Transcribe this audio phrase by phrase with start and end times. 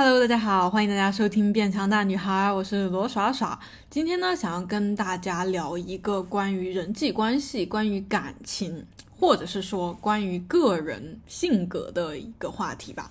[0.00, 3.58] Hello，大家好，欢迎大家收听《变强大女孩》，我是罗耍耍。
[3.90, 8.86] 今天呢，想要跟大家聊一个关于人际关系、关于感情，
[9.18, 13.10] 或者是说关于个人性格的一个话题吧。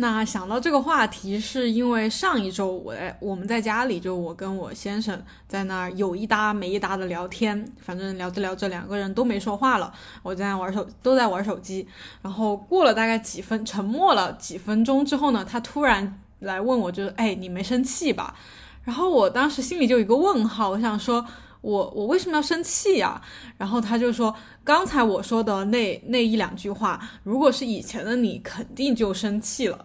[0.00, 11.84] 那想到这个话题，是因为上一周我在我们在家里，就我跟我先生在那儿有一搭没一搭的聊天，反正聊着聊着两个人都没说话了，我在玩手都在玩手机，
[12.22, 18.36] 然后过了大概几分沉默了几分钟之后呢，他突然来问我，就是哎你没生气吧？
[18.84, 21.26] 然后我当时心里就有一个问号，我想说。
[21.60, 23.20] 我我为什么要生气呀？
[23.56, 29.84] 然后他就说，刚才我说的那那一两句话，如果是以前的你，肯定就生气了。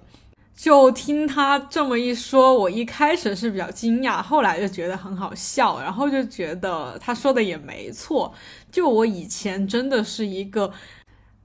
[0.55, 8.33] 就听他这么一说，我一开始是比较惊讶，后来就觉得很好笑，然后就觉得他说的也没错。
[8.71, 10.71] 就我以前真的是一个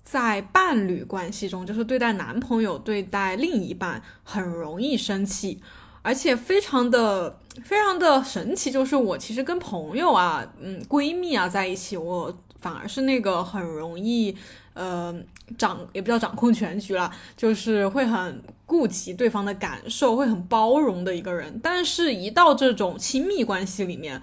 [0.03, 5.61] 在伴侣关系中，就是对待男朋友、对待另一半很容易生气。
[6.01, 14.35] 而且非常的非常的神奇，就是我其实跟朋友啊，嗯，闺蜜啊在一起，我反而是那个很容易，
[14.79, 15.13] 呃，
[15.59, 21.59] 掌也不叫掌控全局了，就是会很顾及对方的感受，会很包容的一个人。
[21.61, 24.23] 但是，一到这种亲密关系里面，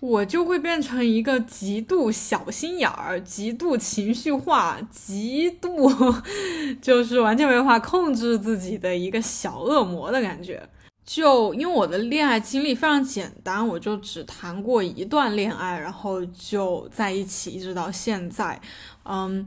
[0.00, 5.90] 我就会变成一个极度小心眼儿、极度情绪化、极度
[6.80, 10.66] 就是完全没法控制自己的一个小恶魔的感觉。
[11.04, 18.58] 就因为我的恋爱经历非常简单，我就只谈过一段恋爱，然后就在一起一直到现在，
[19.04, 19.46] 嗯，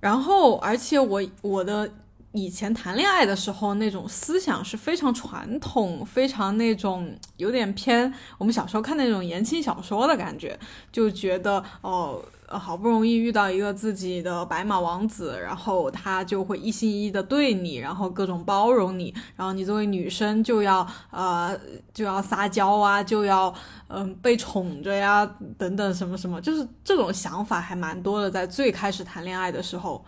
[0.00, 1.90] 然后而且我我的
[2.32, 10.58] 以前谈恋爱的时候那种思想是非常传统，非常那种有点偏我们小时候看那种言情小说的感觉，
[10.92, 12.22] 就觉得哦。
[12.48, 21.58] 呃好不容易遇到一个自己的白马王子，然后他就会一心一意的对你，然后各种包容你，然后你作为女生就要呃
[21.92, 23.52] 就要撒娇啊，就要
[23.88, 30.04] 嗯被宠着呀，等等什么什么，就是这种想法还蛮多的，在最开始谈恋爱的时候，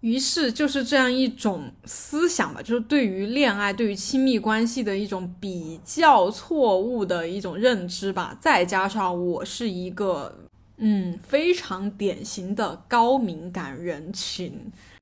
[0.00, 10.43] 于是就是这样一种思想吧，就是对于恋爱、对于亲密关系的一种比较错误的一种认知吧，再加上我是一个。
[10.78, 14.52] 嗯，非常典型的高敏感人群，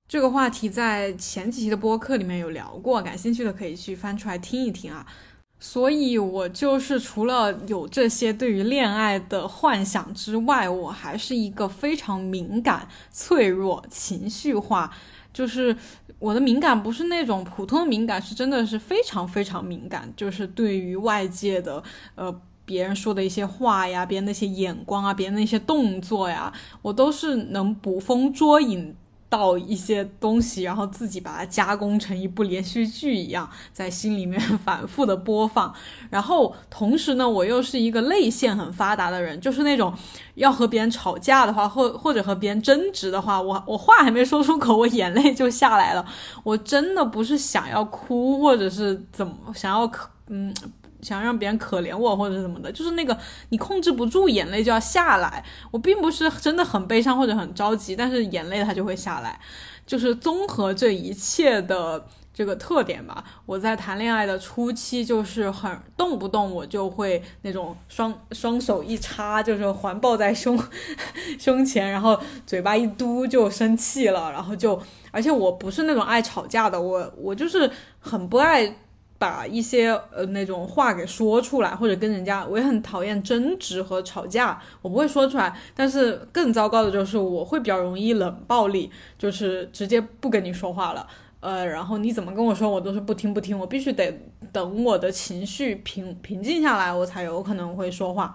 [0.07, 5.07] 这个话题在前几期的播客里面有聊过，感兴趣的可以去翻出来听一听啊。
[5.59, 14.93] 所以，我就是除了有这些对于恋爱的幻想之外，我还是一个非常敏感、脆弱、情绪化，
[15.33, 15.75] 就是
[16.19, 21.83] 我的敏感不是那种普通的敏感，是真的是非常非常敏感，就是对于外界的
[22.17, 22.43] 呃。
[22.65, 26.53] 别人说的一些话呀，别人那些眼光啊，别人那些动作呀，
[26.83, 28.95] 我都是能捕风捉影
[29.29, 35.75] 到一些东西，然后自己把它加工成一部连续剧一样，在心里面反复的播放。
[36.11, 39.93] 然后同时呢，我又是一个泪腺很发达的人，就是那种
[40.35, 46.05] 要和别人吵架的话，或或者和别人争执的话，我我话还没说出口，我眼泪就下来了。
[46.45, 50.55] 我真的不是想要哭，或者是怎么想要可嗯。
[51.03, 53.17] 想让别人可怜我或者什么的，就是那个
[53.51, 55.45] 你控制不住眼泪就要下来。
[55.71, 59.39] 我并不是真的很悲伤或者很着急，但是眼泪它就会下来。
[59.85, 63.25] 就是综合这一切的这个特点吧。
[63.45, 70.57] 我在谈恋爱的初期就是很动不动我就会那种双双手一插，就是环抱在胸
[71.37, 74.81] 胸前，然后嘴巴一嘟就生气了，然后就
[75.11, 78.77] 而且我不是那种爱吵架的，我我就是很不爱。
[79.23, 85.57] 把一些呃那种话给说出来，或者跟人家，我也很讨厌争执和吵架，我不会说出来。
[85.77, 91.07] 但是更糟糕的就是我会比较容易冷暴力，就是直接不跟你说话了。
[91.39, 94.13] 呃，然后你怎么跟我说，我都是不听不听，我必须得
[94.51, 98.35] 等我的情绪平平静下来，我才有可能会说话。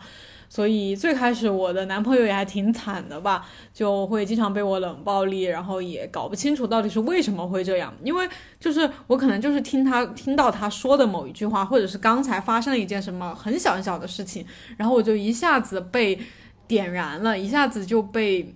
[0.50, 7.94] 所以最开始我的男朋友也还挺惨的吧，就会经常被我冷暴力，然后也搞不清楚到底是为什么会这样。
[8.04, 8.28] 因为
[8.60, 14.46] 就是我可能就是听他听到他说的某一句话，或者是刚才发生了一件什么很小很小的事情，
[14.78, 16.20] 然后我就一下子被
[16.68, 18.56] 点燃了，一下子就被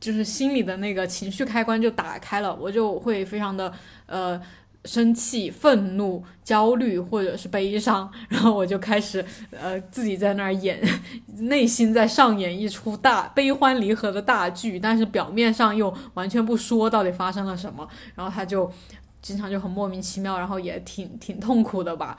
[0.00, 3.72] 就是心里的那个情绪开关就打开了，我就会非常的
[4.06, 4.40] 呃。
[4.84, 10.80] 生气、愤怒、焦虑，或者是悲伤， 然后我就开始，呃，自己在那儿演，
[11.38, 18.70] 内心在上演一出大悲欢离合的大剧，但是表面上又完全不说到底发生了什么，然后他就
[19.20, 22.18] 经常就很莫名其妙，然后也挺挺痛苦的吧。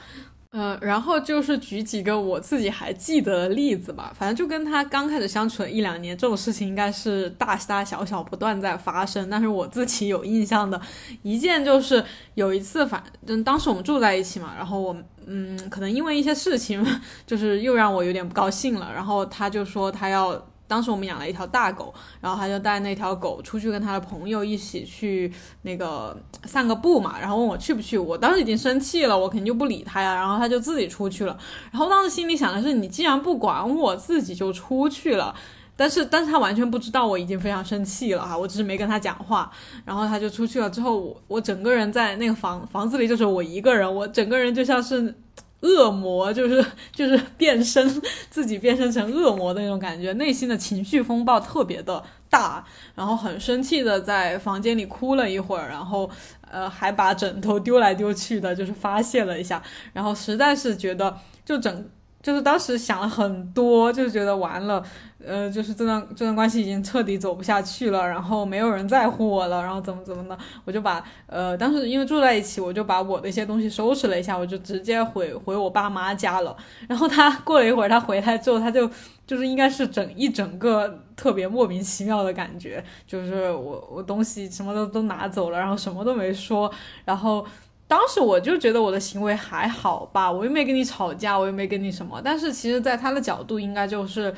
[0.53, 4.13] 呃，然后就是举几个我自己还记得的例子吧。
[4.15, 9.27] 反正就跟他刚开始相处了一两年，这种事情应该是大大小小不断在发生。
[9.31, 10.79] 但是我自己有印象的
[11.23, 12.05] 一件，就是
[12.35, 14.95] 有一次，反正当时我们住在一起嘛，然后我
[15.25, 16.85] 嗯，可能因为一些事情，
[17.25, 18.91] 就是又让我有点不高兴了。
[18.93, 20.39] 然后他就说他要。
[20.73, 25.31] 当时我们养了一条大狗，然后他就带那条狗出去跟他的朋友一起去
[25.61, 27.95] 那个散个步嘛，然后问我去不去。
[27.95, 30.15] 我当时已经生气了，我肯定就不理他呀。
[30.15, 31.37] 然后他就自己出去了。
[31.71, 35.35] 然后当时心里想的是，你既然不管我，自己就出去了。
[35.75, 39.51] 但是，但是他完全不知道我已经非常生气了哈，我只是没跟他讲话。
[39.85, 45.13] 然后他就出去了之后，我我整个人在那个房房子里就是我一个人，我整个人就像是。
[45.63, 52.63] 恶魔就是就是变身，自己变身成恶魔的那种感觉，内心的情绪风暴特别的大，
[52.93, 56.09] 然后很生气的在房间里哭了一会儿，然后
[56.51, 59.63] 呃还把枕头丢来丢去的，就是发泄了一下，
[59.93, 61.89] 然后实在是觉得就整。
[62.23, 64.81] 就是当时想了很多，就觉得完了，
[65.23, 76.55] 呃，就是这段这段关系已经彻底走不下去了，然后没有人在乎我了，然后怎么怎么的，我就把呃，当时因为住在一起，我就把我的一些东西收拾了一下，我就直接回回我爸妈家了。
[76.87, 78.89] 然后他过了一会儿，他回来之后，他就
[79.27, 86.71] 就是应该是整一整个特别莫名其妙的感觉，就是我我东西什么都都拿走了，然后什么都没说，
[87.03, 87.45] 然后。
[87.87, 92.19] 当时我就觉得我的行为还好吧，我又没跟你吵架，我又没跟你什么。
[92.23, 94.33] 但是其实，在他的角度，应该就是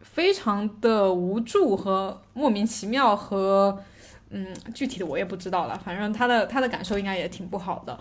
[0.00, 3.78] 非常的无助和莫名其妙，和
[4.30, 5.80] 嗯，具体的我也不知道了。
[5.84, 7.98] 反正他的他的感受应该也挺不好的。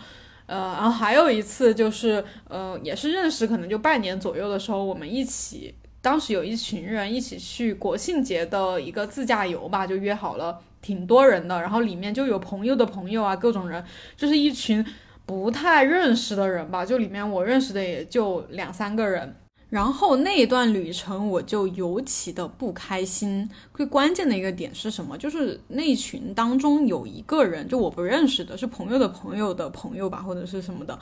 [0.47, 10.59] 呃，然后还有一次就是，呃，也是认识可能就半年左右的时候，我们一起，当时有一群人一起去国庆节的一个自驾游吧，就约好了。
[10.83, 13.83] 挺多人的，然后里面就有朋友的朋友啊，各种人，
[14.15, 14.85] 就是一群
[15.25, 16.85] 不太认识的人吧。
[16.85, 19.35] 就里面我认识的也就两三个人。
[19.69, 23.50] 然后那一段旅程我就尤其的不开心。
[23.74, 25.18] 最关键的一个点是什么？
[25.18, 30.95] 就是那群当中有一个人，就我不认识的，是朋友的朋友的朋友吧，或者是什么的，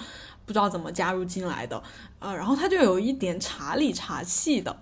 [0.45, 1.83] 不知道怎么加入进来的。
[2.19, 4.73] 呃，然后他就有一点茶里茶气的。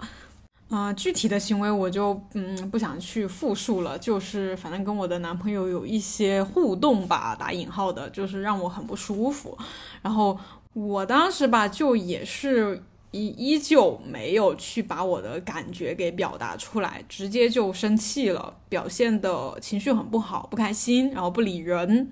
[0.70, 9.58] 啊，具体的行为我就嗯不想去复述了，就是反正跟我的男朋友有一些互动吧，打引号的，就是让我很不舒服。
[10.04, 10.38] 然后
[10.74, 22.08] 我当时吧，就也是依依旧没有去把我的感觉给表达出来，直接就生气了，表现的情绪很不好，不开心，然后不理人。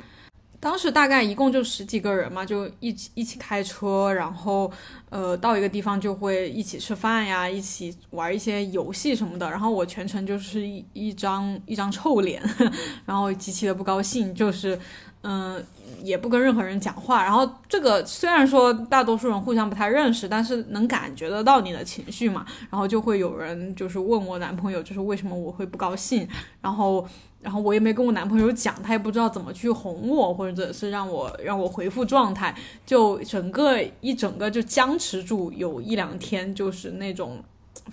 [0.60, 4.72] 当时大概一共就十几个人嘛，就一起一起开车，然后
[5.10, 9.48] 呃到一个地方就会一起吃饭呀，一起玩一些游戏什么的。
[9.50, 12.42] 然后我全程就是一一张一张臭脸，
[13.06, 14.78] 然后极其的不高兴，就是
[15.22, 15.64] 嗯
[16.02, 17.24] 也不跟任何人讲话。
[17.24, 22.44] 然后这个虽然说大多数人互相不太认识，但是能感觉得到你的情绪嘛。
[22.72, 26.28] 然后就会有人就是问我男朋友，就是为什么我会不高兴，
[26.62, 27.08] 然后。
[27.48, 32.54] 然后我也没跟我男朋友讲，他也不知道怎么去哄我，或者是让我让我回复状态，
[32.86, 37.42] 就整个一整个就僵持住，有一两天就是那种，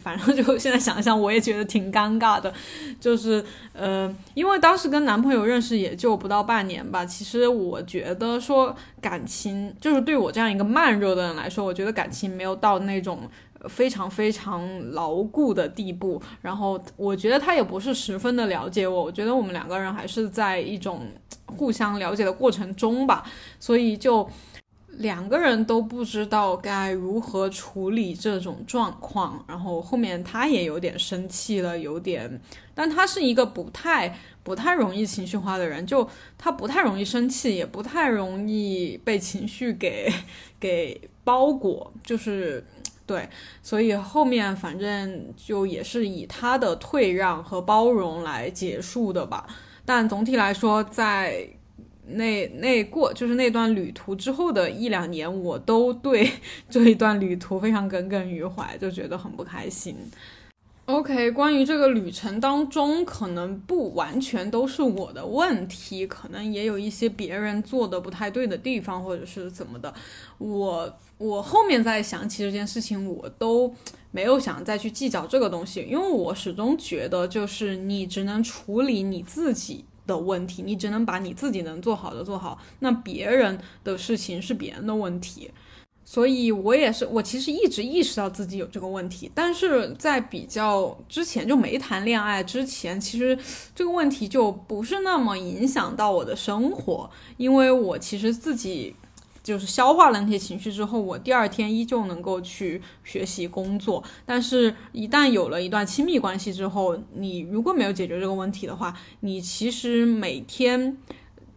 [0.02, 2.52] 反正就 现在想想我也觉得挺尴尬的，
[2.98, 13.20] 就是呃，因为当时跟男朋友认识也就不到半年吧，其实我觉得说感情就是对我这样一个慢热的人来说，我觉得感情没有到那种。
[13.68, 21.02] 非常非常牢固的地步，然后我觉得他也不是十分的了解我，我觉得我们两个人还是在一种
[21.46, 23.24] 互相了解的过程中吧，
[23.58, 24.28] 所以就
[24.88, 32.40] 两个人都不知道该如何处理这种状况，然后后面他也有点生气了，有点，
[32.74, 40.12] 但他是一个不太不太容易情绪化的人，就他不太容易生气，也不太容易被情绪给
[40.60, 42.64] 给包裹，就是。
[43.06, 43.28] 对，
[43.62, 49.46] 所以后面反正就也是以他的退让和包容来结束的吧。
[49.84, 51.46] 但总体来说，在
[52.06, 56.30] 那那过就是那段旅途之后的一两年，我都对
[56.70, 59.96] 这一段旅途非常耿耿于怀，就觉得很不开心。
[60.86, 69.92] OK，关于这个旅程当中，可能不完全都是我的问题，可能也有一些别人做的不太对的地方，或者是怎么的。
[70.36, 73.74] 我我后面再想起这件事情，我都
[74.10, 85.50] 没有想再去计较这个东西，因为我始终觉得，就是你只能处理你自己的问题，你只能把你自己能做好的做好，那别人的事情是别人的问题。
[86.04, 93.36] 所以，我也是，我其实一直意识到自己有这个问题，但是在比较之前就没谈恋爱之前，其实
[93.74, 98.94] 这个问题就不是那么影响到我的生活，因为我其实自己
[99.42, 104.04] 就是消化了那些情绪之后，我第二天依旧能够去学习工作。
[104.26, 110.96] 但是，一旦有了一段亲密关系之后，你如果没有解决这个问题的话，你其实每天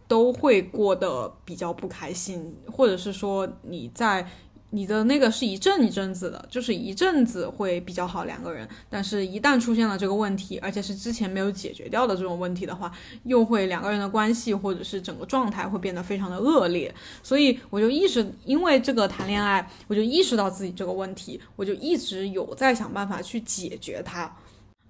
[0.08, 4.26] 都会过得比较不开心，或者是说你在。
[4.70, 12.92] 你的那个是一阵一阵子的，就是一阵子会比较好两个人，但是一旦出现了这个问题，而且是之前没有解决掉的这种问题的话，
[13.24, 16.94] 又会两个人的关系或者是整个状态会变得非常的恶劣。
[17.22, 24.30] 所以我就意识，因为这个谈恋爱，我就意识到自己这个问题，我就一直有在想办法去解决它。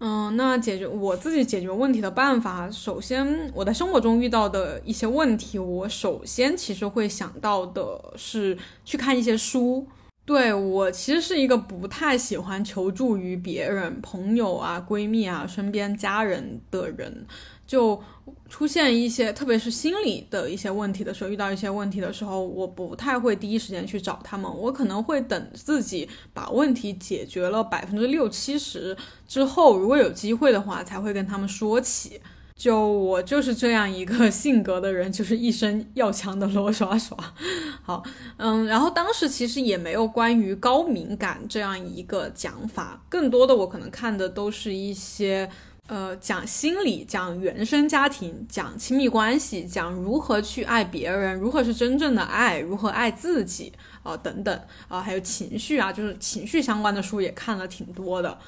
[0.00, 9.86] 嗯，那解决我自己解决问题的办法，首先我在生活中遇到的一些问题，我首先其实会想到的是去看一些书。
[10.24, 17.26] 对我其实是一个不太喜欢求助于别人、朋友啊、闺蜜啊、身边家人的人。
[17.68, 18.02] 就
[18.48, 28.96] 出现一些，特别是心理的一些问题的时候，遇到一些问题的时候，我不太会第一时间去找他们，我可能会等自己把问题解决了百分之六七十
[29.26, 32.18] 之后，如果有机会的话，才会跟他们说起。
[32.56, 37.16] 就我就是这样一个性格的人，就是一身要强的罗耍耍。
[37.84, 38.02] 好，
[38.38, 45.48] 嗯，然后当时其实也没有关于高敏感这样一个讲法，更多的我可能看的都是一些。
[45.88, 58.38] 呃，讲心理，讲原生家庭，讲亲密关系，讲如何去爱别人，如何是真正的爱，如何爱自己啊，等等啊，还有情绪啊，就是情绪相关的书也看了挺多的。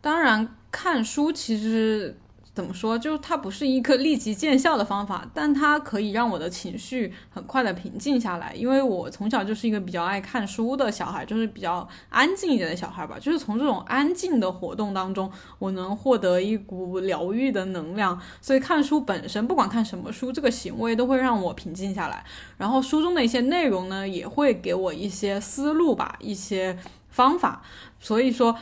[0.00, 2.18] 当然，看书其实。
[2.56, 2.98] 怎么说？
[2.98, 8.54] 就是它不是一个立即见效的方法，但它可以让我的情绪很快的平静下来。
[8.54, 13.18] 因为我从小就是一个比较爱看书的小孩，就是比较安静一点的小孩吧。
[13.20, 18.18] 就是从这种安静的活动当中，我能获得一股疗愈的能量。
[18.40, 22.24] 所以看书本身，不管看什么书，这个行为都会让我平静下来。
[22.56, 26.78] 然后书中的一些内容呢，也会给我一些思路吧，一些
[27.10, 27.60] 方法。
[28.00, 28.56] 所以说，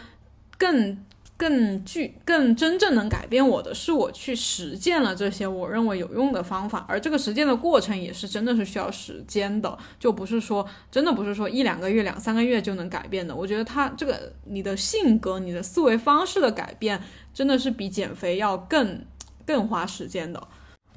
[0.59, 0.99] 更。
[1.37, 13.35] 更具、更真正能改变我的是，我去实践了这些我认为有用的方法，而这个实践的过程也是真的是需要时间的，就不是说真的不是说一两个月、两三个月就能改变的。
[13.35, 19.05] 我觉得他这个你的性格、你的思维方式的改变，真的是比减肥要更
[19.45, 20.41] 更花时间的。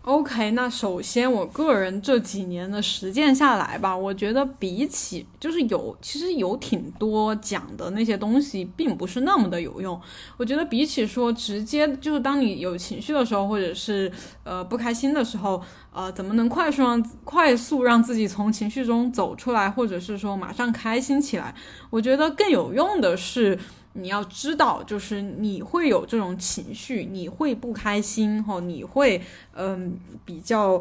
[0.07, 9.99] OK，那首先我个人这几年的实践下来吧，我觉得比起就是有其实有挺多讲的那些东西，并不是那么的有用。
[10.37, 14.09] 我觉得比起说直接就是当你有情绪的时候，或者是
[14.45, 15.61] 呃不开心的时候，
[15.91, 21.53] 呃怎么能快速让快速让自己从情绪中走出来，或者是说马上开心起来？
[21.89, 23.59] 我觉得更有用的是。
[23.93, 29.21] 你要知道，就是你会有这种情绪，你会不开心，吼，你会
[29.53, 30.79] 嗯比较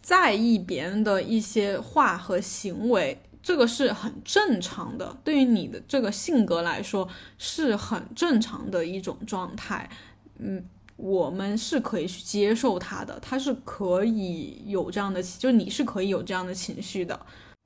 [0.00, 5.16] 在意别人的一些话和行为，这个是很正常的。
[5.22, 7.08] 对于你的这个性格来说，
[7.38, 9.88] 是很正常的一种状态。
[10.38, 10.64] 嗯，
[10.96, 17.20] 我们是可以去接受他的，他是可以有这样的，就你是可以有这样的情绪的。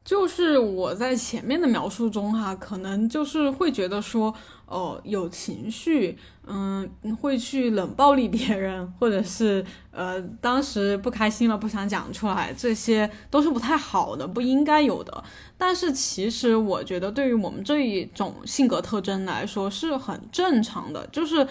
[0.05, 4.35] 就是我在前面的描述中哈，可能就是会觉得说。
[4.67, 6.89] 哦，有情绪，嗯，
[7.21, 15.23] 会去冷暴力别人， 或者是呃，当时不开心了不想讲出来，这些都是不太好的，不应该有的。
[15.57, 21.07] 但是其实我觉得，对于我们这一种性格特征来说，是很正常的。
[21.13, 21.47] 就是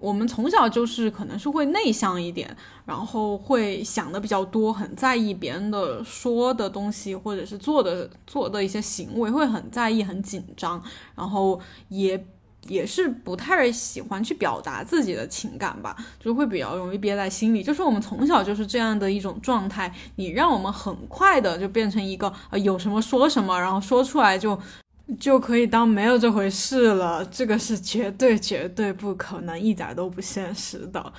[0.00, 2.56] 我们从小就是可能是会内向一点，
[2.86, 10.82] 然后会想的比较多，很在意别人的说的东西，或者是做的做的一些行为，会很在意、很紧张，
[11.14, 12.26] 然后也。
[12.68, 17.62] 也是不太喜欢去表达自己的情感吧，就会比较容易憋在心里。
[17.62, 24.58] 就是我们从小就是这样的一种状态，你让我们很快的就变成一个呃有什么说什么，然后说出来就
[25.20, 31.12] 就可以当没有这回事了，这个是绝对绝对不可能，一点都不现实的。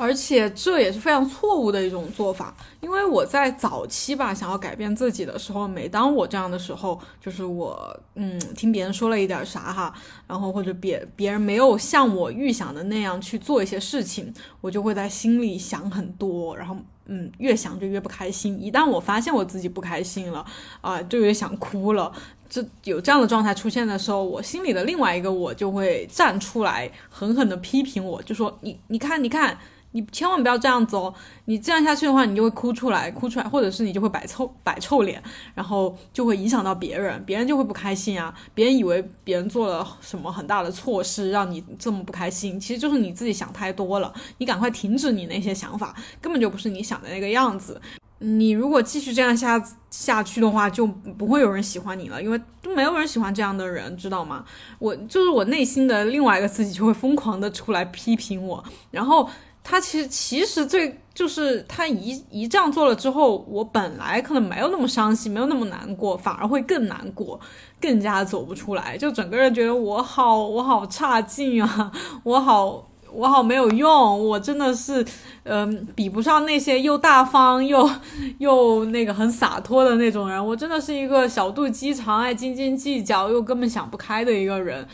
[0.00, 9.92] 而且这也是非常错误的一种做法，因为我在早期吧，想要改变自己的时候，每当我这样的时候，就是我嗯听别人说了一点啥哈，
[10.26, 18.58] 然后或者别别人没有像我预想的那样去做一些事情，我就会在心里想很多，然后嗯越想就越不开心。
[18.58, 20.42] 一旦我发现我自己不开心了
[20.80, 22.10] 啊，就有想哭了。
[22.48, 29.58] 这有这样的状态出现的时候，我心里的另外一个我就会站出来，狠狠的批评我，就说你你看你看。
[29.92, 31.12] 你千万不要这样子哦！
[31.46, 35.22] 你这样下去的话，你就会哭出来，哭出来，或者是你就会摆臭摆臭脸，
[35.54, 38.32] 然后就会影响到别人，别人就会不开心啊！
[38.54, 44.12] 别人以为别人做了什么很大的错事，让你这么不开心，其实就是你自己想太多了。
[44.38, 47.80] 你赶快停止你那些想法，根本就不是你想的那个样子。
[48.22, 54.44] 你如果继续这样下下去的话，就不会有人喜欢你了，因为都没有人喜欢这样的人，知道吗？
[54.78, 59.26] 我就是我内心的另外一个自己就会疯狂的出来批评我，然后
[59.62, 67.38] 他其实其实最就是他一一这样做了之后，我本来可能没有那么伤心，没有那么难过，反而会更难过，
[67.80, 71.92] 更加走不出来，就整个人觉得我好我好差劲啊，
[72.24, 72.86] 我好。
[73.12, 75.04] 我好没有用，我真的是，
[75.42, 77.90] 嗯，比不上那些又大方又
[78.38, 80.46] 又那个很洒脱的那种人。
[80.46, 84.86] 我真的是一个小肚鸡肠、爱斤斤计较又根本想不开的一个人。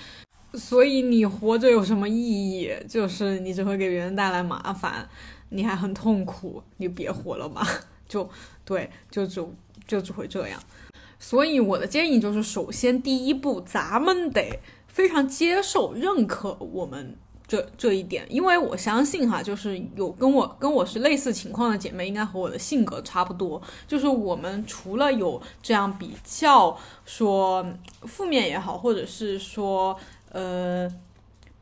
[0.56, 2.70] 所以你活着有什么意义？
[2.88, 5.08] 就是你只会给别人带来麻烦，
[5.50, 7.66] 你还很痛苦，你别活了吧。
[8.08, 8.28] 就
[8.64, 9.44] 对，就只
[9.86, 10.60] 就只会这样。
[11.18, 17.16] 所以我的建议就是，首先第一步，咱们得非常接受、认可我们。
[17.48, 23.62] 这这一点，因为我相信哈，就是有跟我跟我是类似情况的姐妹，应该和我的性格差不多。
[23.86, 27.64] 就是我们除了有这样比较说
[28.02, 29.96] 负面也好，或者是说
[30.32, 30.90] 呃。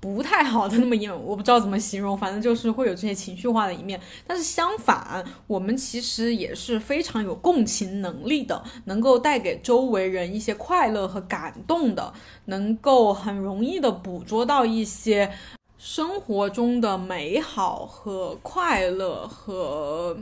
[0.00, 3.99] 不太好的那么一面，我不知道怎么形容，反正就是会有这些情绪化的一面。
[4.26, 12.12] 但是相反，我们其实也是非常有共情能力的，能够带给周围人一些快乐和感动的，
[12.44, 15.33] 能够很容易的捕捉到一些。
[15.78, 20.18] 生活中的美好和快乐和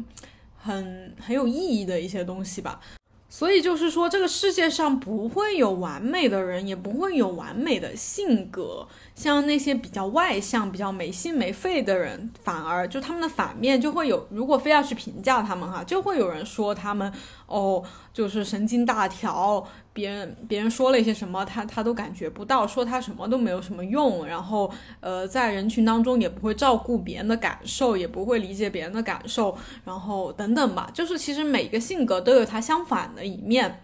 [0.57, 2.81] 很很有意义的一些东西吧。
[3.35, 8.87] 所以就是说，这个世界上不会有完美的人，也不会有完美的性格。
[9.15, 14.29] 像那些比较外向、比较没心没肺的人，反而就他们的反面就会有。
[14.31, 17.11] 如果非要去评价他们哈，就会有人说他们
[17.47, 19.67] 哦，就是神经大条。
[19.93, 24.27] 别人别人说了一些什么，他他都感觉不到，说他什么都没有什么用。
[24.27, 24.71] 然后
[25.01, 30.91] 呃，在人群当中也不会照顾别人的感受，也不会理解别人的感受，然后等等吧。
[30.95, 33.83] 就是其实每个性格都有它相反的一面。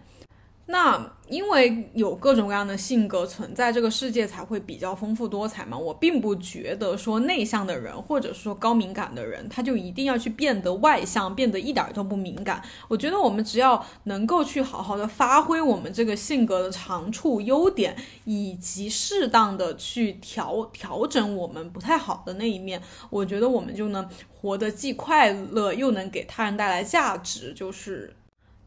[0.71, 5.75] 那因为有各种各样的性格存在，这个世界才会比较丰富多彩嘛。
[5.75, 12.61] 我并不觉得说内向的人，或者说高敏感的人，他就一定要去变得外向，变得一点都不敏感。
[12.87, 17.95] 我觉得我们只要能够去好好的发挥我们这个性格的长处、优点，
[18.25, 22.79] 以及适当的去调调整我们不太好的那一面，
[23.09, 28.15] 我觉得我们就能活得既快乐，又能给他人带来价值，就是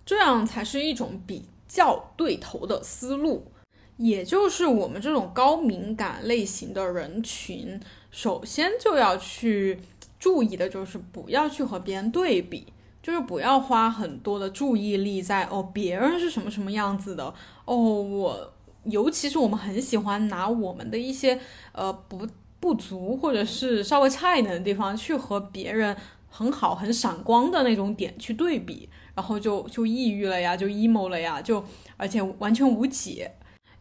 [0.05, 1.45] 这样才是一种比。
[1.73, 3.47] 较对头的思路，
[3.97, 7.81] 也就是我们这种高敏感类型的人群，
[8.11, 9.81] 首先就要去
[10.19, 12.67] 注意的就是不要去和别人对比，
[13.03, 17.33] 就是不要花很多的注意力在哦别人是什么什么样子的
[17.65, 18.53] 哦我，
[18.85, 21.41] 尤其是我们很喜欢拿我们的一些
[21.73, 22.29] 呃不
[22.61, 25.97] 不足或者是稍微差一点的地方去和别人
[26.29, 28.91] 很好很闪光的那种点去对比。
[29.15, 31.65] 然后就就抑郁了呀，就 emo 了呀，就
[31.97, 33.31] 而且完全无解，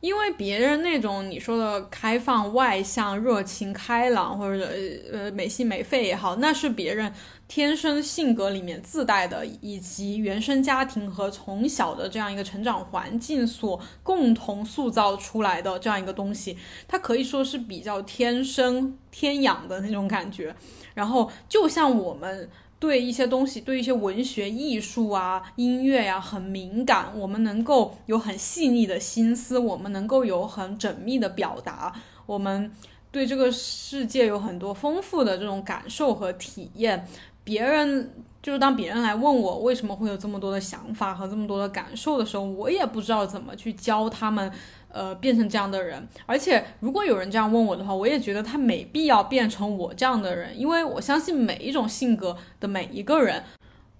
[0.01, 4.69] 因为别人那种你说的开放、外向、热情、开朗，或者
[5.11, 7.13] 呃没心没肺也好，那是别人
[7.47, 20.53] 天生性格里面自带的，以及原生家庭和从小的这样一个成长环境所共同塑造出来的这样一个东西，它可以说是比较天生天养的那种感觉。
[20.93, 22.49] 然后就像我们。
[22.81, 27.13] 对一些东西，对一些文学、艺术啊、音乐呀，很敏感。
[27.15, 31.93] 我们能够有很细腻的心思，我们能够有很缜密的表达。
[32.25, 32.71] 我们
[33.11, 37.07] 对这个世界有很多丰富的这种感受和体验。
[37.43, 44.51] 别人就是当别人来问我为什么会有这么多的想法和这么多的感受的时候，我也不知道怎么去教他们。
[44.93, 53.43] 呃，变成这样的人，而且如果有人这样问我的话，我也觉得他没必要变成我这样的人，因为我相信每一种性格的每一个人。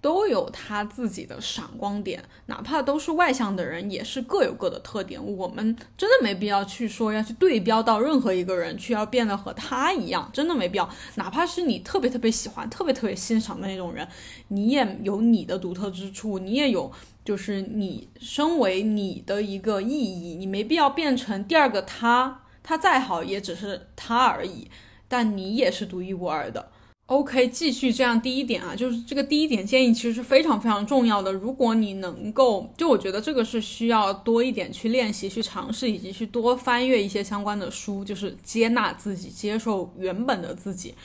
[0.01, 5.23] 都有他自己的闪光点，哪怕都是外向的人，也是各有各的特点。
[5.23, 10.89] 我们真的没必要去说要去对标到任何一个人，去要变得和他一样，真的没必要。
[11.15, 14.07] 哪怕是你特别特别喜欢、特别特别欣赏的那种人，
[14.47, 16.91] 你也有你的独特之处，你也有
[17.23, 24.67] 就是你身为你的一个意义，你没必要变成第二个他，他再好也只是他而已，
[25.07, 26.71] 但你也是独一无二的。
[27.12, 28.21] OK，继续这样。
[28.21, 31.34] 第一点啊，就是这个第一点建议其实是非常非常重要的。
[31.34, 40.95] 如果你能够，就我觉得这个是需要多一点去练习、去尝试，以及去多翻阅一些相关的书，就是接纳自己、接受原本的自己。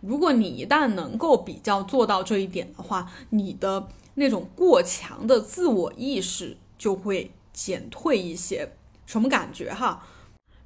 [0.00, 8.70] 如果你一旦能够比较做到这一点的话，你的那种过强的自我意识就会减退一些。
[9.04, 10.06] 什么感觉哈？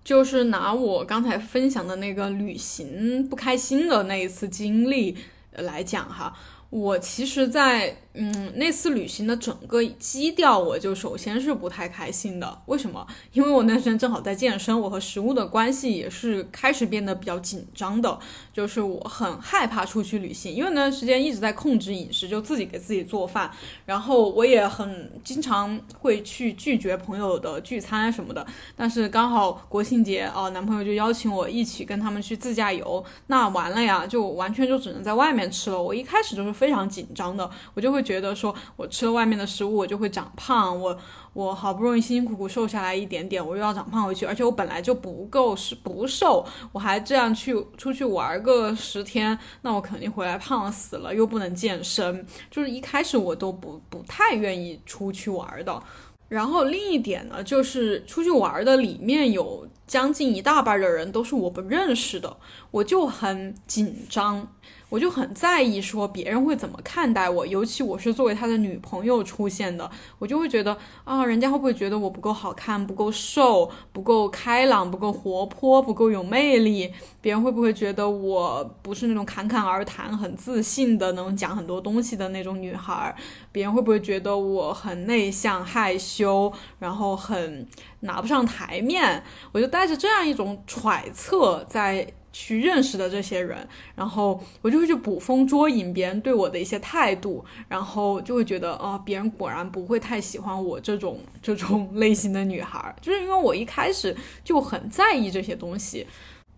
[0.02, 5.16] 就是拿我刚才分享的那个旅行不开心的那一次经历
[5.52, 6.34] 来讲哈，
[6.70, 12.62] 我其实，在嗯，那次旅行的整个基调，我就首先是不太开心的。
[12.66, 13.06] 为什么？
[13.32, 18.18] 因为我那时间正好在健身，我和食物的关系也是开始变得比较紧张的。
[18.52, 23.48] 就是我很害怕出去旅行，因为那段时间一直在控制饮食，就自己给自己做饭。
[23.86, 28.44] 然后我也很经常会去拒绝朋友的聚餐什么的。
[28.76, 33.02] 但是刚好国庆节啊，男朋友就邀请我一起跟他们去自驾游。
[33.28, 35.80] 那完了呀，就完全就只能在外面吃了。
[35.80, 38.10] 我一开始就是非常紧张的，我就会会。
[38.10, 40.76] 觉得说我吃了外面的食物，我就会长胖。
[40.80, 40.98] 我
[41.32, 44.26] 我好不容易辛辛苦苦瘦下来一点点，我又要长胖回去。
[44.26, 52.26] 而且我本来就不够是不瘦，我还这样去出去玩个十天，那我肯定回来胖死了，又不能健身。
[52.50, 55.80] 就是一开始我都不不太愿意出去玩的。
[56.28, 62.36] 然后另一点呢，就是出去玩的里面有将近一大半的人都是我不认识的，
[62.72, 64.48] 我就很紧张。
[64.88, 76.92] 我就很在意说别人会怎么看待我，尤其我是作为他的女朋友出现的，我就会觉得啊，人家会不会觉得我不够好看、不够瘦、不够开朗、不够活泼、不够有魅力？
[77.20, 83.14] 别人会不会觉得我不是那种侃侃而谈、很自信的能讲很多东西的那种女孩？
[83.52, 87.64] 别人会不会觉得我很内向、害羞，然后很
[88.00, 89.22] 拿不上台面？
[89.52, 92.12] 我就带着这样一种揣测在。
[92.32, 106.06] 去认识的这些人，然后我就会去捕风捉影别人对我的一些态度，然后就会觉得啊，别人果然不会太喜欢我这种这种 类型的女孩，就是因为我一开始就很在意这些东西，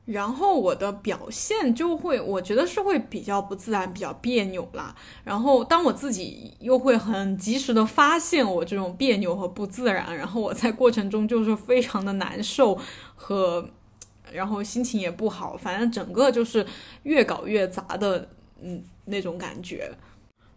[0.05, 4.95] 然后我的表现就会，我觉得是会比较不自然，比较别扭啦。
[5.25, 12.79] 然后当我自己又会很及时的发现我这种别扭和不自然，然后我在过程中就是非常的难受
[13.15, 13.71] 和。
[14.31, 16.65] 然后心情也不好，反正整个就是
[17.03, 18.29] 越搞越杂的，
[18.61, 19.91] 嗯，那种感觉。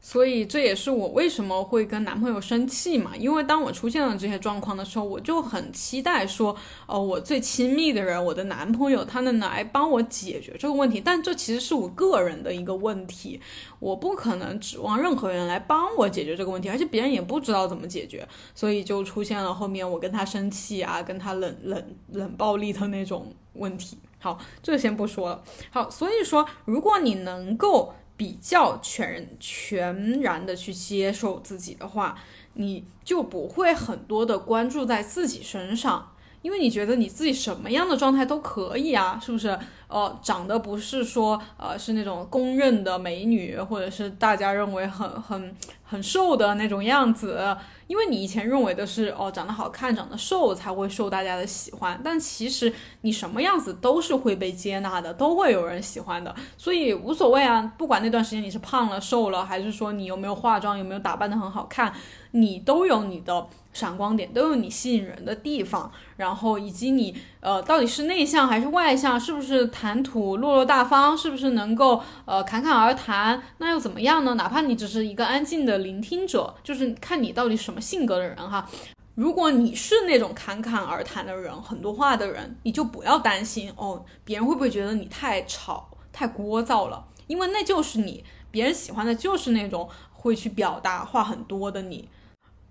[0.08, 11.02] 所以这也是我为什么会跟男朋友生气嘛，因为当我出现了这些状况的时候，我就很期待说，哦，我最亲密的人，我的男朋友，他能来帮我解决这个问题。
[11.04, 13.42] 但这其实是我个人的一个问题，
[13.80, 23.98] 我不可能指望任何人来帮我解决这个问题，而且别人也不知道怎么解决，所以就出现了后面我跟他生气啊，跟他冷冷冷暴力的那种问题。
[24.20, 25.44] 好，这个先不说了。
[25.72, 27.92] 好，所以说，如果你能够。
[28.18, 32.18] 比较全全然的去接受自己的话，
[32.54, 39.58] 你就不会很多的关注在自己身上，因为你觉得你自己什么样的状态都可以啊，是不是？
[39.88, 47.56] 呃，长得不是说呃是那种公认的美女，或者是大家认为很很很瘦的那种样子。
[47.88, 57.74] 因为你以前认为的是哦，长得好看、长得瘦才会受大家的喜欢，但其实你什么样子都是会被接纳的，都会有人喜欢的，所以无所谓啊。
[57.78, 61.94] 不管那段时间你是胖了、瘦了，还是说你有没有化妆、有没有打扮的很好看，
[62.32, 65.92] 你都有你的闪光点，都有你吸引人的地方。
[66.18, 74.34] 然后以及你呃到底是内向还是外向，是不是谈吐落落大方，是不是能够呃侃侃而谈，那又怎么样呢？
[74.34, 78.70] 哪怕你只是一个安静的聆听者，就是看你到底什么性格的人哈。
[79.16, 87.06] 如果你是那种侃侃而谈的人，很多话的人，你就不要担心哦，别人会不会觉得你太吵、太聒噪了？
[87.28, 92.10] 因为那就是你，别人喜欢的就是那种会去表达话很多的你。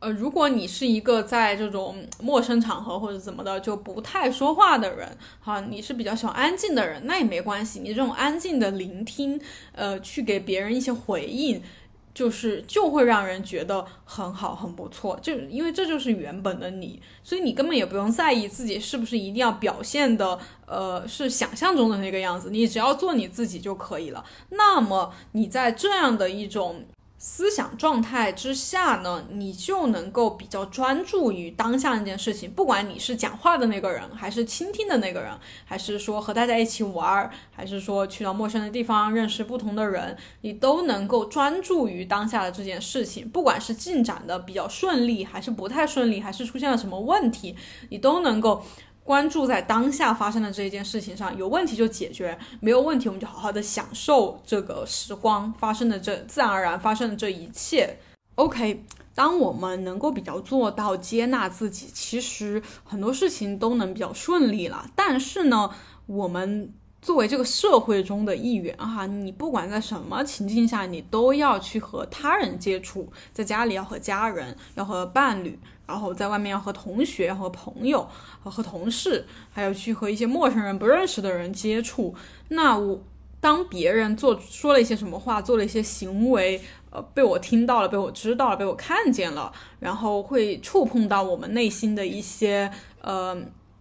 [0.01, 7.81] 呃，如果你是一个在这种陌生场合或者怎么的就不太说话的人，哈，你是比较喜欢安静的人，那也没关系。
[7.81, 9.41] 你这种安静的聆听，
[9.73, 11.63] 呃，去给别人一些回应，
[12.15, 15.19] 就是就会让人觉得很好，很不错。
[15.21, 22.51] 就因为这就是原本的你，所以你根本也不用在意自己是不是一定要表现的，呃，是想象中的那个样子。
[22.51, 24.25] 你只要做你自己就可以了。
[24.51, 26.85] 那么你在这样的一种。
[27.27, 32.51] 思想状态之下呢，你就能够比较专注于当下那件事情。
[32.51, 35.33] 不管你是讲话的那个人，还是倾听的那个人，
[35.65, 43.27] 还是说和大家一起玩，还是说去到陌生的地方认识不同的人，你都能够专注于当下的这件事情。
[43.27, 47.57] 不管是进展的比较顺利，还是不太顺利，还是出现了什么问题，
[47.89, 48.63] 你都能够。
[49.05, 57.99] 关注在当下发生的这一件事情上，有问题就解决，没有问题我们就好好的享受这个时光发生的这自然而然发生的这一切。
[58.37, 58.83] OK，
[59.15, 64.87] 当我们能够比较做到接纳自己，其实很多事情都能比较顺利了。
[64.97, 65.71] 但是呢，
[66.07, 75.59] 我们作为这个社会中的一员哈，你不管在什么情境下，你都要去和他人接触，在家里要和家人，要和伴侣。
[75.87, 78.09] 然后在外面要和同学、和朋友、
[78.43, 82.15] 和同事，还有去和一些陌生人、不认识的人接触。
[82.49, 83.03] 那我
[83.41, 92.71] 当别人做说了一些什么话，做了一些行为，呃，被我听到了，被我知道了，被我看见了，然后会触碰到我们内心的一些
[93.01, 93.37] 呃。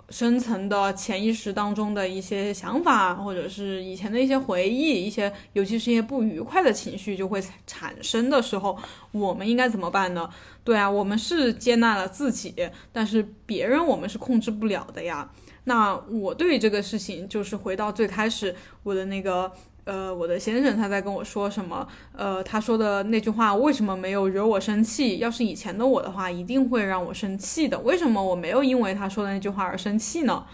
[0.09, 8.77] 深层的潜意识当中的一些想法，或者是以前的一些回忆，一些尤其是一些不愉快的情绪就会产生的时候，
[9.11, 10.29] 我们应该怎么办呢？
[10.63, 12.53] 对啊，我们是接纳了自己，
[12.91, 15.31] 但是别人我们是控制不了的呀。
[15.63, 19.51] 那我对于这个事情，就是回到最开始我的那个。
[19.85, 21.87] 呃，我的先生他在跟我说什么？
[22.15, 25.17] 呃，他说的那句话为什么没有惹我生气？
[25.17, 27.77] 要是以前的我的话，一定会让我生气的。
[27.79, 30.45] 为什么我没有因为他说的那句话而生气呢？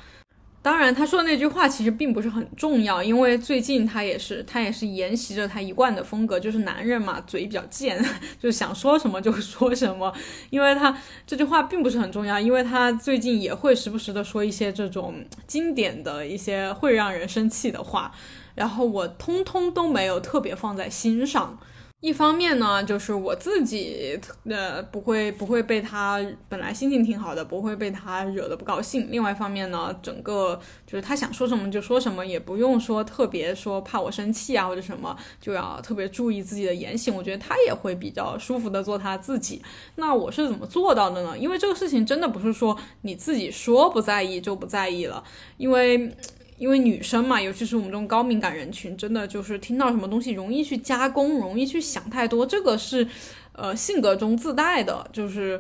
[0.62, 8.04] 当然，他说的那句话其实并不是很重要，因为最近他也是他也是沿袭着他一贯的风格，就是男人嘛，嘴比较贱，
[8.38, 10.14] 就想说什么就说什么。
[10.50, 18.12] 因为他这句话并不是很重要，因为他最近也会时不时的说一些这种经典的一些会让人生气的话。
[18.60, 21.58] 然后我通通都没有特别放在心上，
[22.02, 26.20] 一方面呢，就是我自己呃不会不会被他
[26.50, 37.16] 本来心情挺好的，不会被他惹得不高兴；另外一方面呢，整个就是他想说什么就说什么，也不用说特别说怕我生气啊或者什么，就要特别注意自己的言行。
[37.16, 39.62] 我觉得他也会比较舒服的做他自己。
[39.96, 41.38] 那我是怎么做到的呢？
[41.38, 45.24] 因为这个事情真的不是说你自己说不在意就不在意了，
[45.56, 46.14] 因为。
[46.60, 53.08] 因为女生嘛，尤其是我们这种高敏感人群，真的就是听到什么东西容易去加工，容易去想太多，这个是，
[53.54, 55.60] 呃，性格中自带的，就是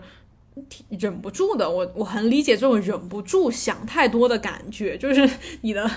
[0.89, 1.69] 忍不住的。
[1.69, 5.27] 我我很理解这种忍不住想太多的感觉，就是
[5.61, 5.89] 你的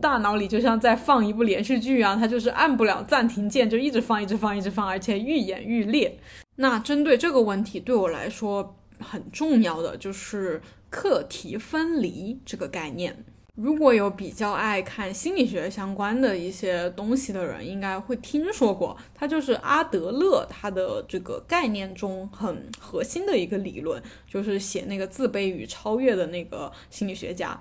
[0.00, 6.16] 大脑里就像在放一部连续剧啊，它就是按不了暂停键，就一直放，一直放，一直放，而且愈演愈烈。
[6.56, 13.24] 那针对这个问题，对我来说很重要的就是课题分离这个概念。
[13.56, 27.60] 如果有比较爱看心理学相关的一些东西的人，应该会听说过，它就是阿德勒他的这个概念中很核心的一个理论，就是写那个自卑与超越的那个心理学家。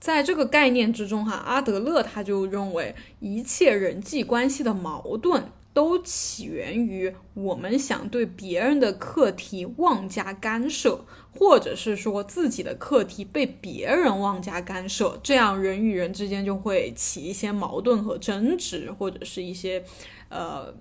[0.00, 5.44] 在这个概念之中，哈，阿德勒他就认为一切人际关系的矛盾。
[5.72, 19.84] 都起源于我们想对别人的课题妄加干涉，或者是说自己的课题被别人妄加干涉，这样人与人之间就会起一些矛盾和争执，或者是一些
[20.30, 20.74] 呃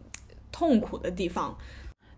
[0.52, 1.56] 痛苦的地方。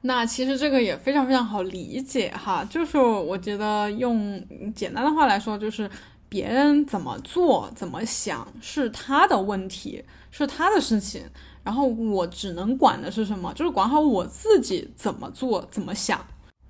[0.01, 4.41] 那其实这个也非常非常好理解哈，就是我觉得用
[4.73, 5.89] 简单的话来说，就是
[6.29, 11.23] 别人怎么做、怎么想是他的问题，是他的事情。
[11.63, 13.53] 然后我只能管的是什么？
[13.53, 16.25] 就是管好我自己怎么做、怎么想。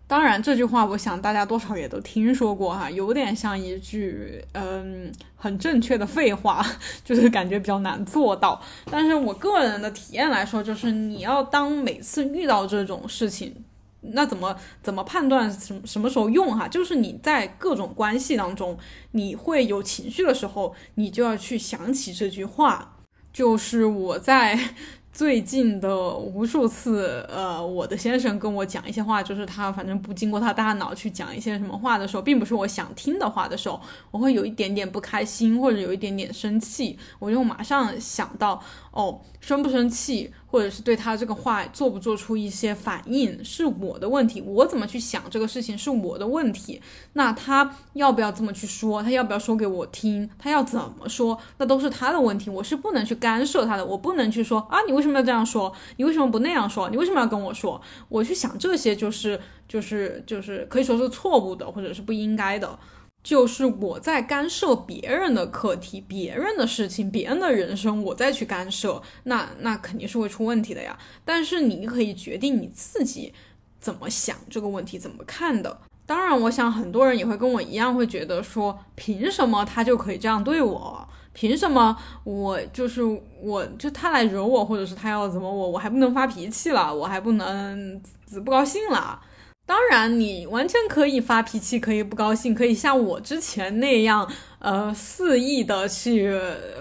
[0.08, 6.66] 当然，这句话我想大家多少也都听说过哈，有点像一句嗯很正确的废话，
[7.06, 8.60] 就是感觉比较难做到。
[8.90, 13.54] 但是我个人的体验来说，就是你要当每次遇到这种事情，
[14.02, 16.68] 那怎么怎么判断什什么时候用哈？
[16.68, 18.76] 就是你在各种关系当中，
[19.12, 22.96] 你会有情绪的时候，你就要去想起这句话。
[23.40, 24.60] 就是我在
[25.14, 33.80] 最近的无数次，呃，我的先生跟我讲一些话，就是他反正不经过他大脑去讲一些什么话的时候，并不是我想听的话的时候，
[34.12, 40.34] 我会有一点点不开心，或者有一点点生气，我就马上想到，哦，生不生气？
[40.52, 46.82] 或者是对他这个话做不做出一些反应是我的问题，我怎么去想这个事情是我的问题。
[47.14, 49.04] 那他要不要这么去说？
[49.04, 50.30] 他要不要说给我听？
[50.40, 51.40] 他要怎么说？
[51.58, 53.86] 那都是他的问题，我是不能去干涉他的。
[53.86, 55.72] 我不能去说啊，你为什么要这样说？
[55.98, 56.90] 你为什么不那样说？
[56.90, 57.80] 你为什么要跟我说？
[58.08, 62.78] 我去想这些就是就是就是可以说是错误的，或者是不应该的。
[63.22, 70.98] 就是我在干涉别人的课题、别人的事情、别人的人生，我再去干涉，那那肯定是会出问题的呀。
[71.26, 73.34] 但是你可以决定你自己
[73.80, 75.82] 怎么想这个问题、怎么看的。
[76.06, 81.08] 当然，我想很多人也会跟我一样，会觉得说，凭什么他就可以这样对我？
[81.32, 83.04] 凭什么我就是
[83.40, 88.02] 我就他来惹我，或者是他要怎么我，我还不能发脾气了，我还不能
[88.44, 89.22] 不高兴了？
[89.70, 94.28] 当然，你完全可以发脾气，可以不高兴，可以像我之前那样，
[94.58, 96.36] 呃，肆意的去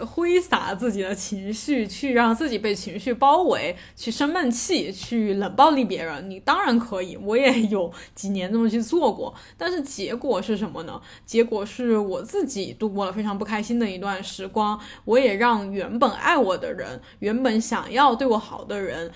[0.07, 6.31] 挥洒自己的情绪，去让自己被情绪包围，去生闷气，去冷暴力别人。
[6.31, 9.35] 你当然可以，我也有几年这么去做过。
[9.59, 10.99] 但是结果是什么呢？
[11.27, 19.13] 结果是我自己度过了非常不开心的一段时光，我也让原本爱我的人，原本想要对我好的人，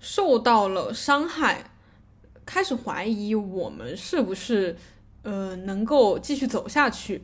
[0.00, 1.70] 受到了伤害。
[2.44, 4.76] 开始怀疑我们是不是，
[5.22, 7.22] 呃，能够继续走下去。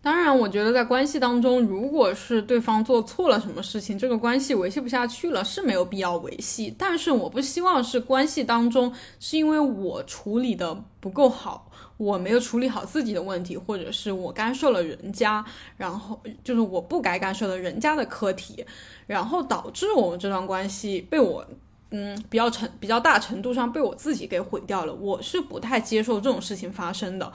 [0.00, 6.74] 当然，我觉得在关系当中，如果是对方做错了什么事情，这个关系维系不下去了，是没有必要维系。
[6.76, 15.44] 但是我不希望是关系当中是因为我处理的不够好，我没有处理好自己的问题，或者是我干涉了人家，
[15.76, 18.66] 然后就是我不该干涉的人家的课题，
[19.06, 21.46] 然后导致我们这段关系被我
[21.92, 24.92] 嗯比较程比较大程度上被我自己给毁掉了。
[24.92, 27.32] 我是不太接受这种事情发生的。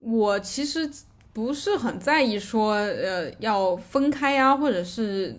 [0.00, 0.90] 我其实。
[1.32, 5.32] 不是很在意说，呃，要分开呀，或者是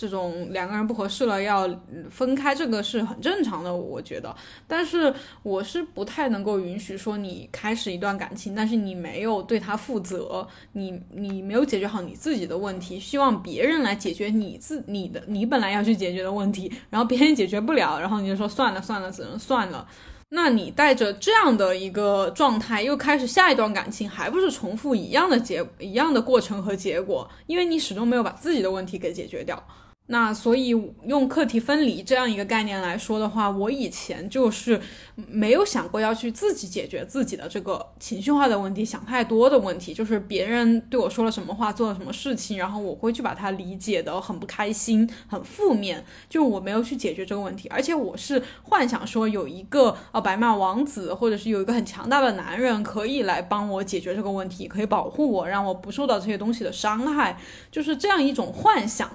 [0.00, 1.68] 这种两个人不合适了要
[2.10, 4.34] 分开，这个是很正常的，我觉得。
[4.66, 19.86] 但是我是不太能够允许说你开始一段感情，但是你没有对他负责，你你没有解决好你自己的问题，希望别人来解决你自你的你本来要去解决的问题，然后别人解决不了，然后你就说算了算了，只能算了。
[20.32, 27.28] 那你带着这样的一个状态，又开始下一段感情，还不是重复一样的结一样的过程和结果？
[27.48, 29.62] 因为你始终没有把自己的问题给解决掉。
[30.12, 30.70] 那所以
[31.06, 34.80] 用课题分离这样一个概念来说的话，我以前就是
[35.14, 57.38] 没有想过要去自己解决自己的这个情绪化的问题，想太多的问题，就是别人对我说了什么话，做了什么事情，然后我会去把它理解的很不开心，很负面，就我没有去解决这个问题，而且我是幻想说有一个呃白马王子，或者是有一个很强大的男人可以来帮我解决这个问题，可以保护我，让我不受到这些东西的伤害，
[57.70, 59.08] 就是这样一种幻想。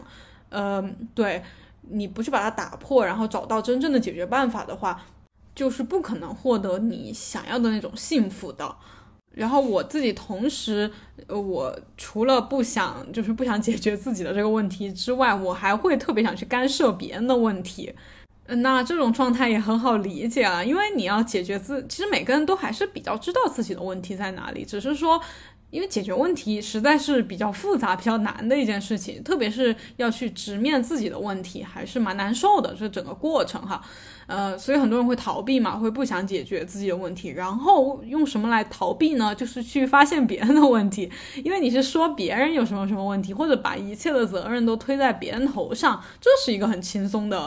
[0.58, 1.44] 嗯，对，
[1.82, 5.04] 你不去把它打破，然后找到真正的解决办法的话，
[5.54, 8.74] 就是不可能获得你想要的那种幸福的。
[9.32, 10.89] 然后我自己同时，
[11.28, 17.94] 我除了不想，就是不想解决自己的这个问题之外，我还会特别想去干涉别人的问题。
[18.48, 25.22] 那这种状态也很好理解啊，因为你要解决自，其实每个人都还是比较知道自己的问题在哪里，只是说。
[25.76, 32.74] 因为解决问题实在是比较复杂、比较难的一件事情，特别是要去直面自己的问题，还是蛮难受的。
[32.74, 33.86] 这整个过程哈。
[34.28, 39.36] 呃，所以很多人会逃避嘛，会不想解决自己的问题，然后用什么来逃避呢？
[39.36, 41.10] 就是去发现别人的问题，
[41.46, 47.38] 因为你是说别人有什么什么问题，或者把一切的责任都推在别人头上，这是一个很轻松的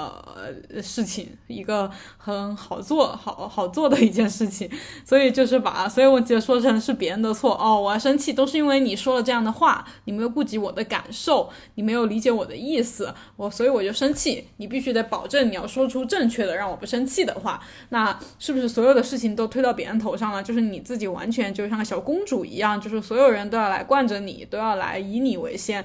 [0.73, 4.71] 呃事情，一个很好做好好做的一件事情。
[5.05, 16.68] 所以就是把所有问题说成是别人的错哦，我要生气都是因为你说了这样的话，你没有顾及我的感受，你没有理解我的意思，我所以我就生气，你必须得保证你要说出正确的让。
[16.69, 20.43] 我不生气的话，那是不是所有的事情都推到别人头上了？
[20.43, 25.85] 就是你自己完全就像个小公主一样，就是所有人都要来惯着你，都要来以你为先。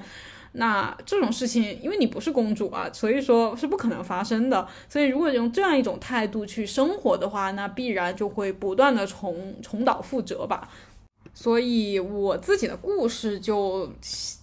[0.52, 4.66] 那这种事情，因为你不是公主啊，所以说是不可能发生的。
[4.88, 10.68] 所以如果用这样一种态度去生活的话，那必然就会不断的重重蹈覆辙吧。
[11.32, 13.90] 所以我自己的故事就。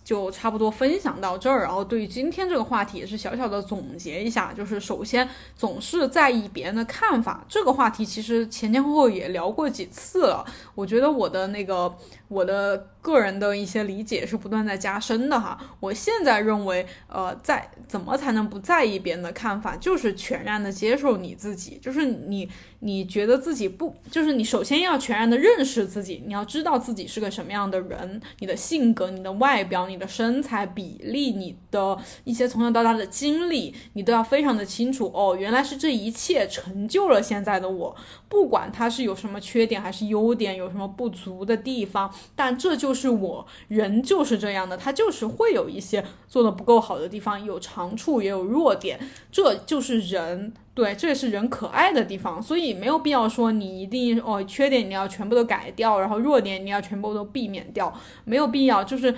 [0.03, 11.95] 就差不多分享到这儿，然后对于今天这个话题也是小小的总结一下，就是首先总是在意别人的看法，这个话题其实前前后后也聊过几次了，我觉得我的那个
[12.27, 15.57] 我的个人的一些理解是不断在加深的哈。
[15.79, 30.01] 我现在认为，呃，在怎么才能不在意别人的看法，就是全然的接受你自己，就是你你觉得自己不， 就是你首先要全然的认识自己，你要知道自己是个什么样的人，你的性格、你的外表、你。
[30.01, 35.37] 的身材比例，你的一些从小到大的经历，你都要非常的清楚哦。
[35.39, 37.95] 原来是这一切成就了现在的我，
[38.27, 48.99] 不管他是有什么缺点还是优点，有什么不足的地方，但这就是我，人就是这样的，他就是会有一些做的不够好的地方，有长处也有弱点，
[49.31, 50.51] 这就是人。
[50.73, 59.13] 对，这也是人可爱的地方，所以没有必要说你一定哦，缺点你要全部都改掉，然后弱点你要全部都避免掉，没有必要，就是。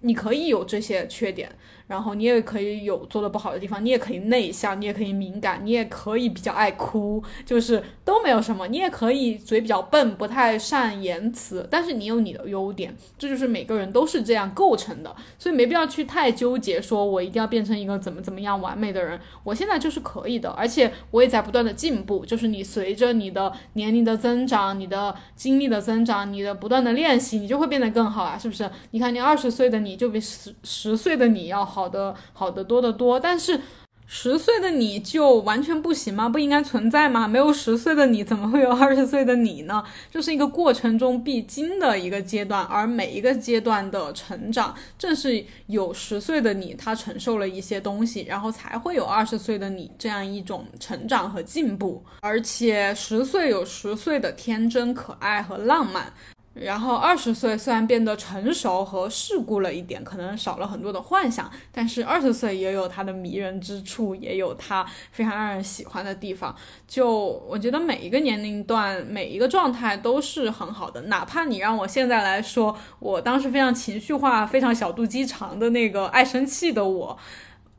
[0.00, 1.50] 你可以有这些缺点。
[1.90, 8.68] 然后你也可以有做的不好的地方，你也可以内向，你也可以敏感，你也可以比较爱哭，就是都没有什么。
[8.68, 19.18] 你也可以嘴比较笨，不太善言辞，但是你有你的优点，这就是每个人都是这样构成的，所以没必要去太纠结，说我一定要变成一个怎么怎么样完美的人。
[19.42, 22.24] 我现在就是可以的，而且我也在不断的进步。
[22.24, 28.70] 就是你随着你的年龄的增长，你的经历的增长，你的不断的练习，你就会变得更好啊，是不是？
[28.92, 31.79] 你看你二十岁的你就比十十岁的你要好。
[31.80, 33.58] 好的，好的多得多，但是
[34.06, 36.28] 十岁的你就完全不行吗？
[36.28, 37.26] 不应该存在吗？
[37.26, 39.82] 没有十岁的你，怎么会有二十岁的你呢？
[40.10, 52.04] 这是一个过程中必经的一个阶段，而每一个阶段的成长，正是有十岁的你，他承受了一些东西，然后才会有二十岁的你这样一种成长和进步。
[52.20, 56.12] 而且十岁有十岁的天真、可爱和浪漫。
[56.52, 66.54] 然后二十岁虽然变得成熟和世故了一点，可能少了很多的幻想，但是二十岁也有它的迷人之处，也有它非常让人喜欢的地方。
[66.88, 67.08] 就
[67.48, 71.02] 我觉得每一个年龄段，每一个状态都是很好的。
[71.02, 77.16] 哪怕你让我现在来说，我当时非常情绪化、非常小肚鸡肠的那个爱生气的我，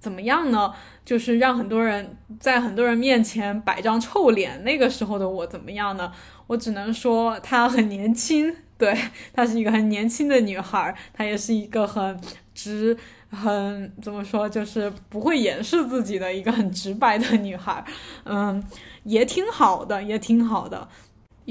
[0.01, 0.73] 怎么样呢？
[1.05, 6.11] 就是让很多人在很多人面前摆张臭脸，那个时候的我怎么样呢？
[6.47, 8.97] 我只能说她很年轻， 对
[9.31, 12.19] 她是一个很年轻的女孩，她也是一个很
[12.55, 12.97] 直、
[13.29, 17.85] 很怎么说，就是不会掩饰自己的一个很直白的女孩，
[18.25, 18.61] 嗯，
[19.03, 20.89] 也挺好的，也挺好的。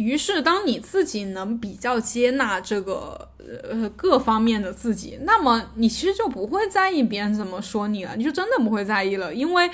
[0.01, 3.29] 于是，当你自己能比较接纳这个
[3.69, 9.71] 呃各方面的自己，那么你其实就不会在意别人怎么说你了，你就真的不会在意了，因为。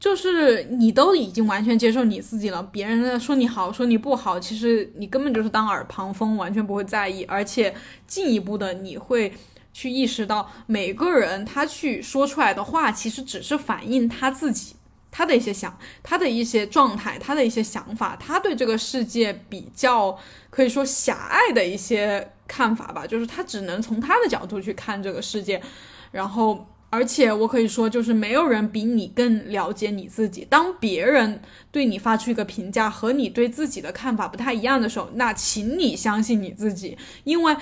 [0.00, 7.22] 就是你都已经完全接受你自己了，别人在说你好，说你不好，其实你根本就是当耳旁风，完全不会在意。
[7.24, 7.74] 而且
[8.06, 9.30] 进一步的，你会
[9.74, 14.74] 去意识到，每个人他去说出来的话，其实只是反映他自己
[15.10, 20.18] 他的一些想，他的一些状态，他的一些想法，他对这个世界比较
[20.50, 25.60] 可以说狭隘的一些看法吧，就是他只能从他的角度去看这个世界，
[26.12, 26.66] 然后。
[26.92, 30.44] 而且我可以说，就是没有人比你更了解你自己。
[30.50, 31.40] 当别人
[31.70, 37.56] 对你发出一个评价和你对自己的看法不太一样的时候，那请你相信你自己，因为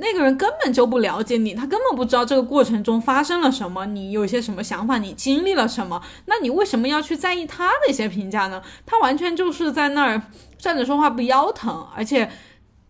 [0.00, 8.62] 那个人根本就不了解你，他根本不知道这个过程中发生了什么，你有些什么想法，你经历了什么，那你为什么要去在意他的一些评价呢？
[8.84, 10.22] 他完全就是在那儿
[10.58, 12.30] 站着说话不腰疼，而且。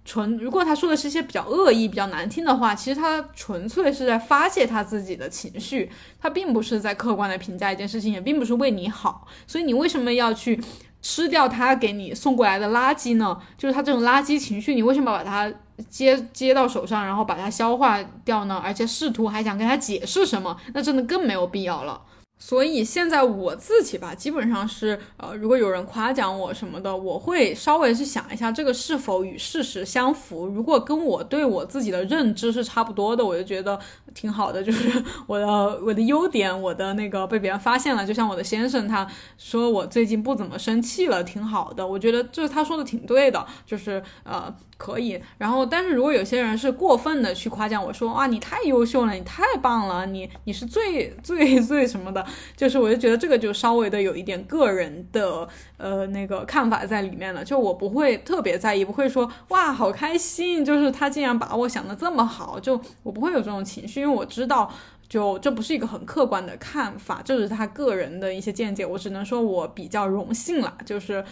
[0.06, 5.90] 纯，如果他说的是一些比较恶意、比较难听的话，其实他纯粹是在发泄他自己的情绪，
[6.20, 9.26] 他并不是在客观的评价一件事情，也并不是为你好。
[9.46, 10.62] 所以你为什么要去
[11.00, 13.40] 吃掉他给你送过来的垃圾呢？
[13.56, 15.50] 就是他这种垃圾情绪，你为什么把它
[15.88, 18.60] 接接到手上，然后把它消化掉呢？
[18.62, 22.00] 而且试图还想跟他解释什么，那真的更没有必要了。
[22.44, 30.46] 所以现在我自己吧，基本上是，呃，如果有人夸奖我什么的，我会稍微去想一下这个是否与事实相符。
[30.46, 33.80] 如果跟我对我自己的认知是差不多的，我就觉得
[34.12, 35.46] 挺好的，就是 我的
[35.86, 38.06] 我的优点，我的那个被别人发现了。
[38.06, 41.86] 就像我的先生，他说我最近不怎么生气了，挺好的。
[41.86, 44.54] 我觉得就是他说的挺对的，就是呃。
[44.76, 52.26] 可以，然后，但是如果有些人是过分的去夸奖我说，哇，你太优秀了，你太棒了，你你是最最最什么的，
[52.56, 64.72] 就是我就觉得这个就稍微的有一点个人的呃那个看法在里面了，就我不会特别在意，不会说哇好开心，就是他竟然把我想的这么好，就我不会有这种情绪，因为我知道，
[65.08, 71.24] 就这不是一个很客观的看法，这是他个人的一些见解，我只能说我比较荣幸了，就是。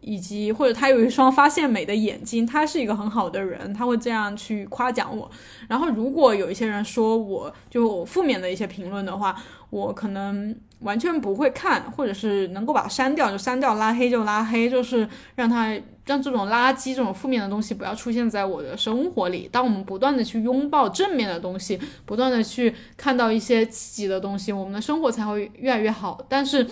[0.00, 5.30] 以及或者他有一双发现美的眼睛，他是一个很好的人，他会这样去夸奖我。
[5.68, 9.34] 然后如果有一些人说我就负面的一些评论的话，
[9.70, 15.76] 我可能完全不会看，或者是能够把它删掉就删掉，拉黑就拉黑，就是让他
[16.06, 19.48] 让这种垃圾、这种负面的东西不要出现在我的生活里。
[19.50, 26.18] 当我们不断的去拥抱正面的东西，不断的去看到一些积极的东西，我们的生活才会越来越好。
[26.28, 26.66] 但是。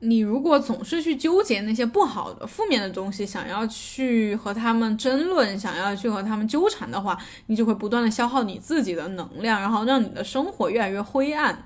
[0.00, 11.64] 你如果总是去纠结那些不好的、负面的东西，想要去和他们争论，想要去和他们纠缠的话，你就会不断的消耗你自己的能量，然后让你的生活越来越灰暗。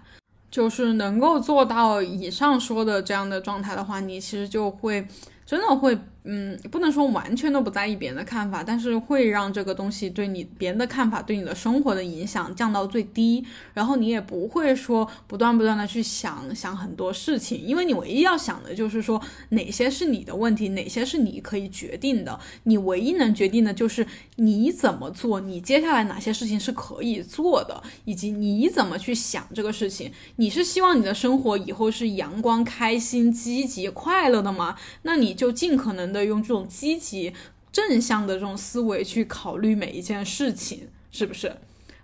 [0.51, 5.07] 就是能够做到以上说的这样的状态的话，你其实就会
[5.45, 5.99] 真的会。
[6.25, 13.43] 嗯，不能说完全都不在意别人的看法，但是会让这个东西对你别人的看法对你的生活的影响降到最低，
[13.73, 19.19] 然后你也不会说不断不断的去想想很多事情，因为你唯一要想的就是说
[19.49, 24.07] 哪些是你的问题，哪些是你可以决定的，你唯一能决定的就是
[24.37, 30.13] 你怎么做，你接下来哪些事情是可以做的，以及你怎么去想这个事情。
[30.37, 34.77] 你是希望你的生活以后是阳光、开心、积极、快乐的吗？
[35.01, 36.11] 那你就尽可能。
[36.11, 37.33] 的用这种积极
[37.73, 41.55] 正向的这种思维去考虑每一件事情，是不是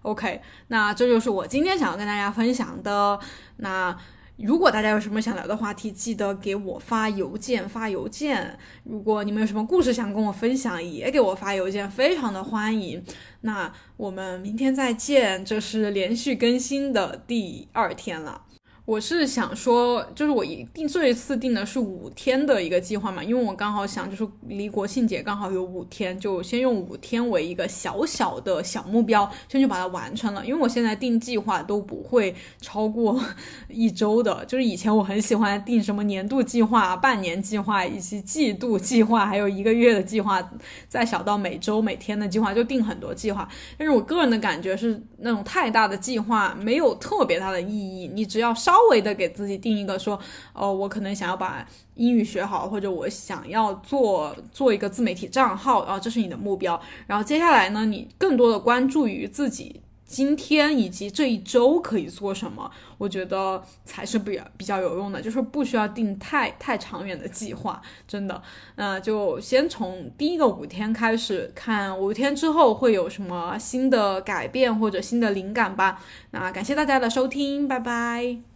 [0.02, 3.18] ？OK，那这就是我今天想要跟大家分享的。
[3.56, 3.96] 那
[4.36, 8.58] 如果大家有什么想聊的话题，记得给我发邮件，发邮件。
[8.84, 13.02] 如果你们有什么故事想跟我分享，也给我发邮件，非常的欢迎。
[13.40, 18.42] 那我们明天再见，这是连续更新的第二天了。
[18.86, 30.46] 我是想说，就是我一定这一次定的是五天的一个计划嘛，因为我刚好想就是离国庆节刚好有五天，就先用五天为一个小小的小目标，先去把它完成了。
[30.46, 33.20] 因为我现在定计划都不会超过
[33.68, 40.40] 一周的，就是以前我很喜欢定什么年度计划、半年计划以及季度计划，还有一个月的计划，
[40.88, 43.48] 再小到每周每天的计划，就定很多计划。
[43.76, 48.75] 但是我个人的感觉是，那种太大的计划没有特别大的意义，你只要稍。
[48.76, 50.20] 稍微的给自己定一个说，
[50.52, 56.78] 哦，我可能想要把英语学好，或者我想要做做一个自媒体账号，然后这是你的目标。
[57.06, 59.80] 然后接下来呢，你更多的关注于自己。
[60.04, 62.70] 今天以及这一周可以做什么？
[62.96, 68.40] 我觉得才是比较比较有用的，就是不需要定太太长远的计划，真的。
[68.76, 76.00] 那就先从第一个五天开始看，五天之后会有什么新的改变或者新的灵感吧。
[76.30, 78.55] 那感谢大家的收听，拜拜。